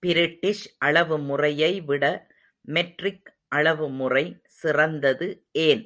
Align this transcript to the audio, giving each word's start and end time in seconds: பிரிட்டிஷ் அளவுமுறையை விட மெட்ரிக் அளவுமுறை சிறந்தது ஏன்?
பிரிட்டிஷ் 0.02 0.64
அளவுமுறையை 0.84 1.70
விட 1.84 2.04
மெட்ரிக் 2.68 3.30
அளவுமுறை 3.56 4.24
சிறந்தது 4.60 5.28
ஏன்? 5.66 5.84